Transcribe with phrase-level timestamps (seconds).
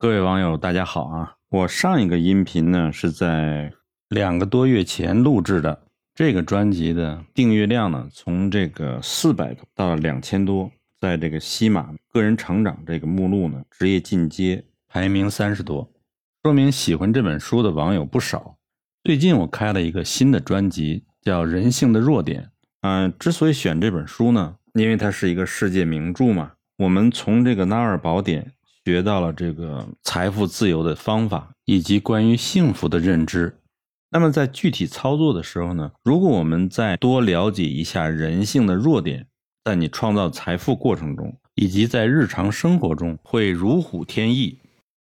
[0.00, 1.36] 各位网友，大家好啊！
[1.50, 3.70] 我上一个音频呢是在
[4.08, 5.82] 两个多月前录制的，
[6.14, 15.86] 这个专辑的订阅量呢从这个四百多到两千多，在这个西马个人成长这个目录呢，职业进阶排名三十多，
[16.44, 18.56] 说明喜欢这本书的网友不少。
[19.04, 22.44] 最近我开了一个新的专辑，叫《人性的弱点》。
[22.80, 26.52] 嗯，之所以选这本书呢，因为它是一个世界名著嘛。
[26.78, 28.44] 我们从这个《纳尔宝典》。
[28.84, 33.56] 学到了这个财富自由的方法，以及关于幸福的认知。
[34.10, 35.92] 那么在具体操作的时候呢？
[36.02, 39.26] 如果我们再多了解一下人性的弱点，
[39.64, 44.58] 在你创造财富过程中，以及在日常生活中，会如虎添翼。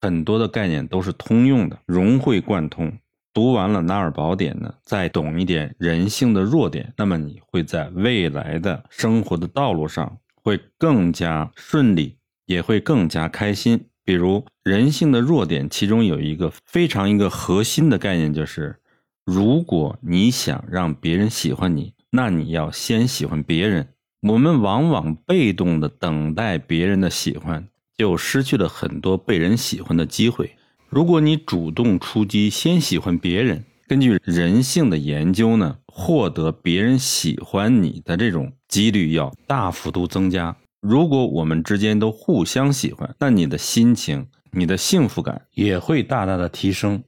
[0.00, 2.96] 很多的概念都是通用的，融会贯通。
[3.34, 12.16] 读完了《纳尔宝典》呢，再懂一点人性的弱点，那么你会在未来的生活的道路上会更加顺利。
[12.46, 13.86] 也会更加开心。
[14.04, 18.76] 比如人性的弱点，其中有一个非常一个核心的概念，就是
[19.24, 23.88] 如果你想让别人喜欢你，那你要先喜欢别人。
[24.22, 30.56] 我们往往被动的等待别人的喜欢，就失去了很多被人喜欢的机会。
[30.88, 40.56] 如果你主动出击，先喜欢别人，根据人性的研究呢，获得别人喜欢你的这种几率要大幅度增加。
[40.88, 47.02] 如果我们之间都互相喜欢，那你的心情、你的幸福感也会大大的提升。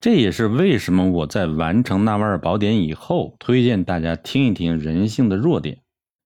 [0.00, 5.76] 这也是为什么我在完成《纳瓦尔宝典》以后，推荐大家听一听《人性的弱点》。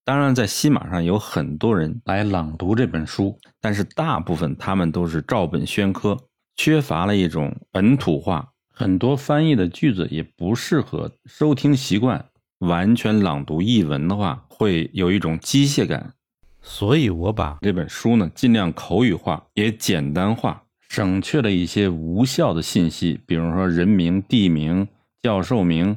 [0.07, 6.17] 当然，在西马上有很多人来朗读这本书，但是大部分他们都是照本宣科，
[6.57, 12.25] 缺乏了一种本土化，很多翻译的句子也不适合收听习惯。
[12.61, 16.15] 完全朗读译文的话，会有一种机械感。
[16.63, 24.87] 所以，我把这本书呢尽量口语化，也简单化，省去了一些无效的信息，比如说人名、地名、
[25.23, 25.97] 教授名，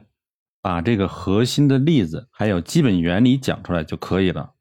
[0.61, 4.51] 把这个核心的例子还有基本原理讲出来就可以了。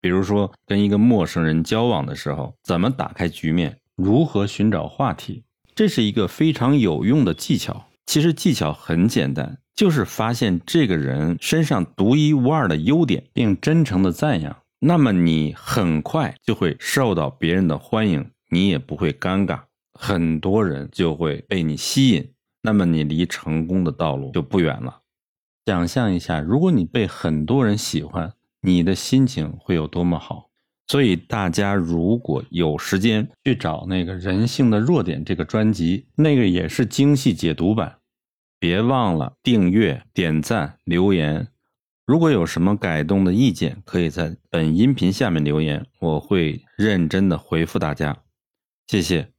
[0.00, 7.86] 比如说，跟一个陌生人交往的时候，怎么打开局面，如何寻找话题，这是一个非常有用的技巧。
[8.06, 14.56] 其实技巧很简单，就是发现这个人身上独一无二的优点，并真诚的赞扬。
[14.84, 19.60] 那么你很快就会受到别人的欢迎，你也不会尴尬，
[19.94, 22.32] 很多人就会被你吸引，
[22.62, 25.02] 那么你离成功的道路就不远了。
[25.66, 30.50] 想象一下，如果你被很多人喜欢，你的心情会有多么好？
[30.88, 37.98] 所以大家如果有时间去找那个人性的弱点这个专辑，那个也是精细解读版，
[38.58, 41.46] 别忘了订阅、点赞、留言。
[42.12, 48.14] 如果有什么改动的意见，可以在本音频下面留言，我会认真的回复大家。
[48.86, 49.32] 谢谢。